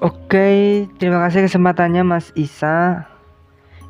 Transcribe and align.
Oke, 0.00 0.88
terima 0.96 1.20
kasih 1.28 1.44
kesempatannya 1.44 2.00
Mas 2.00 2.32
Isa. 2.32 3.04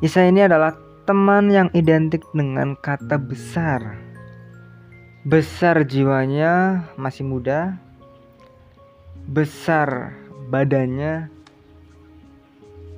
Isa 0.03 0.27
ini 0.27 0.43
adalah 0.43 0.75
teman 1.07 1.47
yang 1.47 1.71
identik 1.71 2.19
dengan 2.35 2.75
kata 2.75 3.15
besar. 3.15 3.95
Besar 5.23 5.87
jiwanya, 5.87 6.83
masih 6.99 7.23
muda. 7.23 7.79
Besar 9.23 10.11
badannya. 10.51 11.31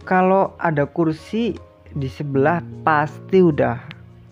Kalau 0.09 0.57
ada 0.57 0.89
kursi 0.89 1.53
di 1.93 2.09
sebelah 2.09 2.65
pasti 2.81 3.45
udah 3.45 3.77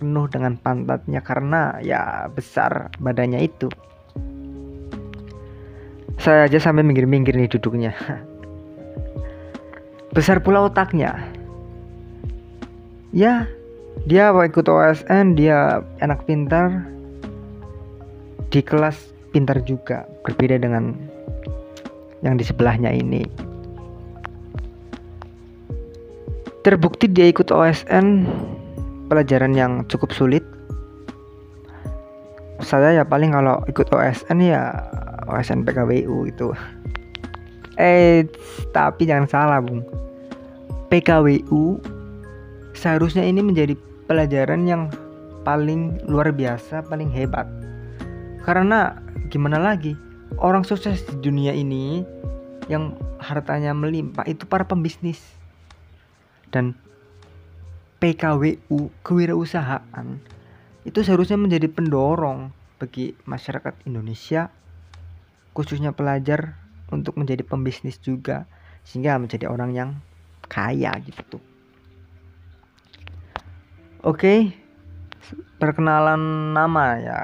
penuh 0.02 0.26
dengan 0.26 0.58
pantatnya 0.58 1.22
karena 1.22 1.78
ya 1.86 2.26
besar 2.34 2.90
badannya 2.98 3.46
itu. 3.46 3.70
Saya 6.18 6.50
aja 6.50 6.58
sampai 6.58 6.82
minggir-minggir 6.82 7.38
nih 7.38 7.46
duduknya. 7.46 7.94
besar 10.12 10.44
pula 10.44 10.68
otaknya. 10.68 11.16
Ya 13.12 13.48
dia 14.08 14.32
ikut 14.32 14.68
OSN 14.68 15.36
dia 15.36 15.84
anak 16.04 16.24
pintar. 16.28 16.88
Di 18.52 18.60
kelas 18.60 19.16
pintar 19.32 19.64
juga 19.64 20.04
berbeda 20.28 20.60
dengan 20.60 20.92
yang 22.20 22.36
di 22.36 22.44
sebelahnya 22.44 22.92
ini. 22.92 23.24
Terbukti 26.62 27.08
dia 27.08 27.32
ikut 27.32 27.48
OSN 27.48 28.28
pelajaran 29.08 29.56
yang 29.56 29.88
cukup 29.88 30.12
sulit. 30.12 30.44
Saya 32.62 33.02
ya 33.02 33.04
paling 33.08 33.34
kalau 33.34 33.64
ikut 33.66 33.90
OSN 33.90 34.38
ya 34.44 34.70
OSN 35.32 35.64
PKWU 35.66 36.30
gitu 36.30 36.54
eh 37.82 38.30
tapi 38.70 39.10
jangan 39.10 39.26
salah 39.26 39.58
bung 39.58 39.82
PKWU 40.94 41.82
seharusnya 42.78 43.26
ini 43.26 43.42
menjadi 43.42 43.74
pelajaran 44.06 44.68
yang 44.68 44.92
paling 45.48 46.04
luar 46.06 46.36
biasa, 46.36 46.86
paling 46.86 47.10
hebat. 47.10 47.48
Karena 48.44 49.00
gimana 49.32 49.56
lagi? 49.56 49.96
Orang 50.36 50.68
sukses 50.68 51.04
di 51.08 51.16
dunia 51.24 51.56
ini 51.56 52.04
yang 52.68 52.96
hartanya 53.24 53.72
melimpah 53.72 54.28
itu 54.28 54.44
para 54.44 54.68
pembisnis. 54.68 55.24
Dan 56.52 56.76
PKWU, 58.04 58.92
kewirausahaan, 59.08 60.20
itu 60.84 61.00
seharusnya 61.06 61.40
menjadi 61.40 61.72
pendorong 61.72 62.52
bagi 62.82 63.14
masyarakat 63.30 63.86
Indonesia 63.86 64.50
khususnya 65.54 65.94
pelajar 65.94 66.58
untuk 66.92 67.18
menjadi 67.18 67.42
pembisnis 67.42 67.98
juga 67.98 68.46
sehingga 68.84 69.18
menjadi 69.18 69.48
orang 69.48 69.72
yang 69.74 69.90
kaya 70.52 70.92
gitu 71.02 71.40
tuh. 71.40 71.44
Oke 74.04 74.52
perkenalan 75.58 76.52
nama 76.52 76.86
ya 77.00 77.22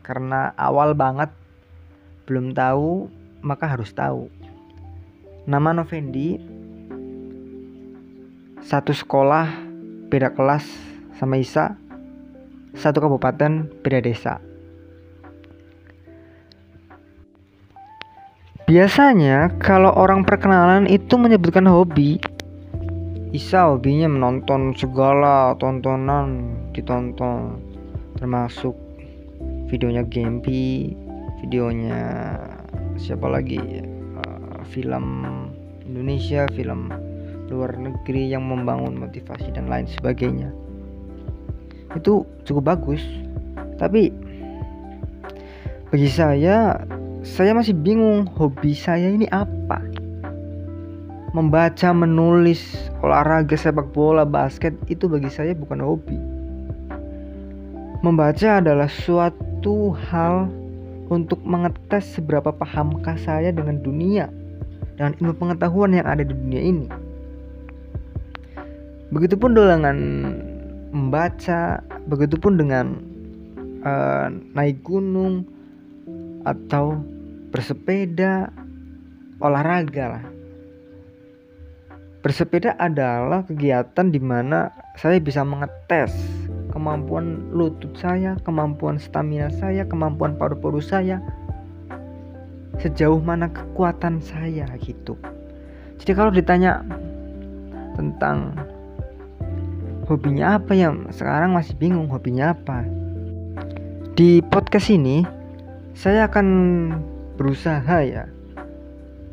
karena 0.00 0.56
awal 0.56 0.96
banget 0.96 1.28
belum 2.24 2.56
tahu 2.56 3.12
maka 3.44 3.68
harus 3.68 3.92
tahu. 3.92 4.32
Nama 5.44 5.76
Novendi 5.76 6.40
satu 8.60 8.92
sekolah 8.92 9.48
beda 10.12 10.32
kelas 10.36 10.64
sama 11.16 11.40
Isa 11.40 11.74
satu 12.76 13.02
kabupaten 13.02 13.66
beda 13.82 13.98
desa 14.04 14.49
Biasanya 18.70 19.50
kalau 19.58 19.90
orang 19.98 20.22
perkenalan 20.22 20.86
itu 20.86 21.18
menyebutkan 21.18 21.66
hobi 21.66 22.22
Isa 23.34 23.66
hobinya 23.66 24.06
menonton 24.06 24.78
segala 24.78 25.58
tontonan 25.58 26.54
ditonton 26.70 27.58
termasuk 28.14 28.78
videonya 29.66 30.06
Gempi, 30.06 30.94
videonya 31.42 32.38
siapa 32.94 33.26
lagi 33.26 33.58
uh, 34.22 34.62
film 34.70 35.26
Indonesia, 35.82 36.46
film 36.54 36.94
luar 37.50 37.74
negeri 37.74 38.30
yang 38.30 38.46
membangun 38.46 38.94
motivasi 39.02 39.50
dan 39.50 39.66
lain 39.66 39.90
sebagainya. 39.90 40.54
Itu 41.98 42.22
cukup 42.46 42.78
bagus. 42.78 43.02
Tapi 43.82 44.14
bagi 45.90 46.06
saya 46.06 46.78
saya 47.20 47.52
masih 47.52 47.76
bingung 47.76 48.24
hobi 48.24 48.72
saya 48.72 49.12
ini 49.12 49.28
apa 49.28 49.80
membaca, 51.30 51.94
menulis, 51.94 52.90
olahraga 53.06 53.54
sepak 53.54 53.94
bola, 53.94 54.26
basket 54.26 54.74
itu 54.90 55.06
bagi 55.06 55.30
saya 55.30 55.54
bukan 55.54 55.78
hobi. 55.78 56.18
Membaca 58.02 58.58
adalah 58.58 58.90
suatu 58.90 59.94
hal 60.10 60.50
untuk 61.10 61.38
mengetes 61.46 62.18
seberapa 62.18 62.50
pahamkah 62.50 63.18
saya 63.20 63.54
dengan 63.54 63.78
dunia 63.82 64.26
dan 64.98 65.14
ilmu 65.22 65.36
pengetahuan 65.36 65.94
yang 65.94 66.06
ada 66.08 66.26
di 66.26 66.34
dunia 66.34 66.62
ini. 66.62 66.86
Begitupun 69.10 69.54
dengan 69.54 69.96
membaca, 70.90 71.82
begitupun 72.06 72.52
dengan 72.58 72.86
uh, 73.82 74.30
naik 74.54 74.82
gunung 74.86 75.46
atau 76.44 77.00
bersepeda, 77.50 78.52
olahraga 79.40 80.06
lah 80.18 80.24
Bersepeda 82.20 82.76
adalah 82.76 83.48
kegiatan 83.48 84.12
di 84.12 84.20
mana 84.20 84.68
saya 85.00 85.16
bisa 85.16 85.40
mengetes 85.40 86.12
kemampuan 86.68 87.48
lutut 87.48 87.96
saya, 87.96 88.36
kemampuan 88.44 89.00
stamina 89.00 89.48
saya, 89.48 89.88
kemampuan 89.88 90.36
paru-paru 90.36 90.84
saya, 90.84 91.16
sejauh 92.76 93.24
mana 93.24 93.48
kekuatan 93.48 94.20
saya 94.20 94.68
gitu. 94.84 95.16
Jadi 95.96 96.12
kalau 96.12 96.28
ditanya 96.28 96.84
tentang 97.96 98.52
hobinya 100.04 100.60
apa 100.60 100.76
ya, 100.76 100.92
sekarang 101.16 101.56
masih 101.56 101.72
bingung 101.80 102.12
hobinya 102.12 102.52
apa. 102.52 102.84
Di 104.12 104.44
podcast 104.52 104.92
ini 104.92 105.24
saya 106.00 106.32
akan 106.32 106.48
berusaha 107.36 108.00
ya 108.00 108.24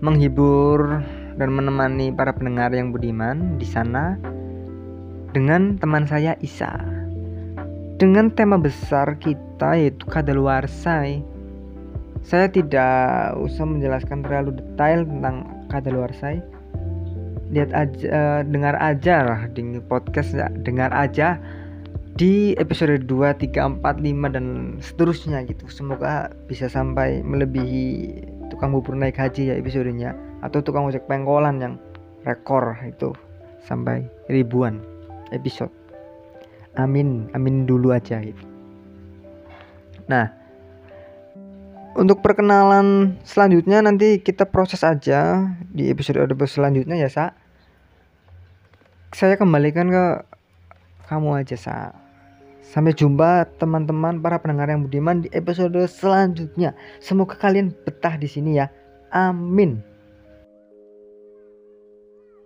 menghibur 0.03 0.99
dan 1.39 1.49
menemani 1.55 2.11
para 2.11 2.35
pendengar 2.35 2.75
yang 2.75 2.91
budiman 2.91 3.55
di 3.55 3.63
sana 3.63 4.19
dengan 5.31 5.79
teman 5.79 6.03
saya 6.03 6.35
Isa. 6.43 6.75
Dengan 7.95 8.27
tema 8.35 8.59
besar 8.59 9.15
kita 9.15 9.79
yaitu 9.79 10.03
kadaluarsa. 10.11 11.07
Saya 12.27 12.51
tidak 12.51 13.39
usah 13.39 13.63
menjelaskan 13.63 14.27
terlalu 14.27 14.59
detail 14.59 15.07
tentang 15.07 15.47
kadaluarsa. 15.71 16.43
Lihat 17.47 17.71
aja, 17.71 18.05
uh, 18.11 18.41
dengar 18.43 18.75
aja 18.83 19.23
lah 19.23 19.41
di 19.55 19.79
podcast 19.87 20.35
ya, 20.35 20.51
dengar 20.67 20.91
aja 20.91 21.39
di 22.17 22.57
episode 22.57 23.05
2, 23.05 23.05
3, 23.05 23.77
4, 23.77 23.85
5 23.85 24.33
dan 24.33 24.45
seterusnya 24.81 25.45
gitu. 25.45 25.69
Semoga 25.69 26.33
bisa 26.49 26.65
sampai 26.65 27.21
melebihi 27.21 28.25
tukang 28.49 28.73
bubur 28.73 28.97
naik 28.97 29.21
haji 29.21 29.53
ya 29.53 29.55
episodenya 29.55 30.17
atau 30.41 30.65
tukang 30.65 30.89
ojek 30.89 31.05
pengkolan 31.05 31.61
yang 31.61 31.73
rekor 32.25 32.73
itu 32.81 33.13
sampai 33.61 34.09
ribuan 34.33 34.81
episode. 35.29 35.69
Amin 36.73 37.29
amin 37.37 37.69
dulu 37.69 37.93
aja 37.93 38.17
gitu. 38.17 38.41
Nah 40.09 40.33
untuk 41.97 42.25
perkenalan 42.25 43.17
selanjutnya 43.21 43.85
nanti 43.85 44.21
kita 44.25 44.49
proses 44.49 44.81
aja 44.81 45.53
di 45.69 45.93
episode 45.93 46.25
episode 46.25 46.65
selanjutnya 46.65 46.97
ya 46.97 47.09
sa. 47.13 47.37
Saya 49.13 49.37
kembalikan 49.37 49.89
ke 49.93 50.05
kamu 51.07 51.41
aja 51.41 51.55
sa 51.55 52.06
Sampai 52.67 52.91
jumpa 52.91 53.47
teman-teman 53.55 54.19
para 54.19 54.43
pendengar 54.43 54.67
yang 54.67 54.83
budiman 54.83 55.23
di 55.23 55.31
episode 55.31 55.79
selanjutnya. 55.87 56.75
Semoga 56.99 57.39
kalian 57.39 57.71
betah 57.87 58.19
di 58.19 58.27
sini 58.27 58.59
ya. 58.59 58.67
Amin. 59.15 59.79